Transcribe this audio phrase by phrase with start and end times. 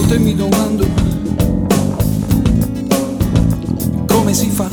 [0.00, 0.86] volte mi domando
[4.06, 4.68] come si fa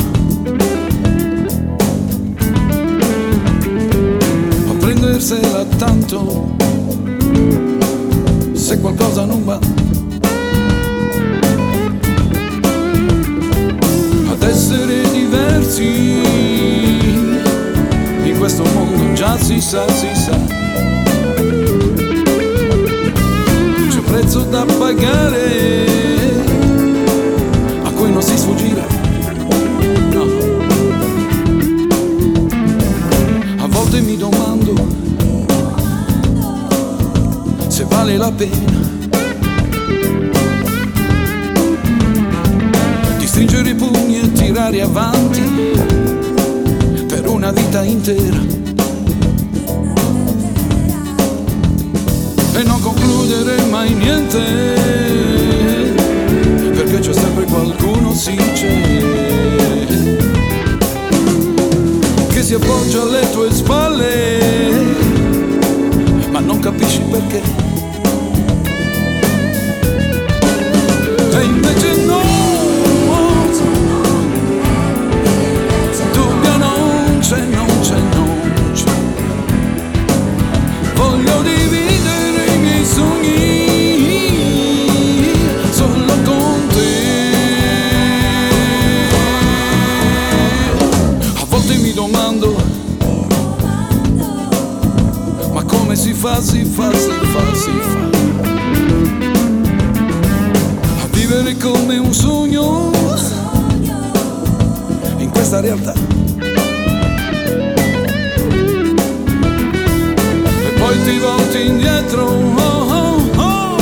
[4.67, 6.55] a prendersela tanto
[8.53, 9.94] se qualcosa non va.
[38.35, 38.93] Pena
[43.17, 45.41] di stringere i pugni e tirare avanti
[47.07, 48.53] per una vita intera.
[52.57, 54.39] E non concludere mai niente
[56.73, 59.03] perché c'è sempre qualcuno si c'è
[62.29, 64.93] che si appoggia alle tue spalle
[66.31, 67.74] ma non capisci perché
[96.25, 98.03] fa, si fa, si fa, si fa
[101.03, 102.91] a vivere come un sogno.
[105.17, 105.93] In questa realtà.
[110.63, 113.77] E poi ti volti indietro oh, oh, oh,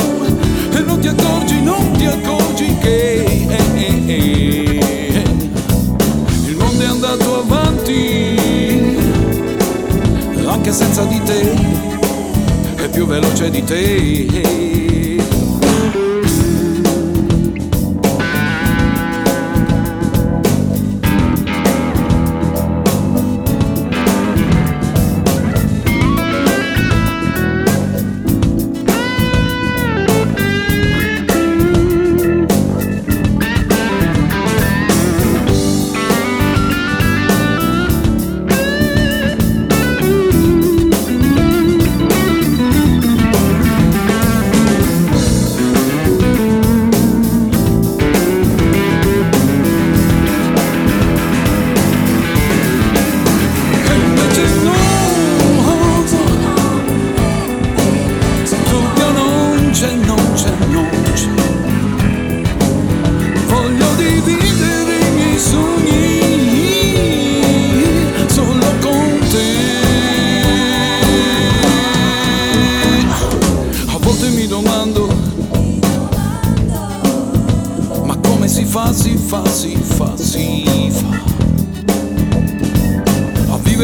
[0.70, 5.22] e non ti accorgi, non ti accorgi che eh, eh, eh,
[6.46, 8.34] il mondo è andato avanti
[10.46, 11.73] anche senza di te,
[12.94, 14.93] più veloce di te.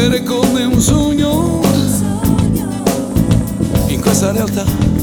[0.01, 1.61] Vivere come un sogno
[3.87, 5.00] in questa realtà.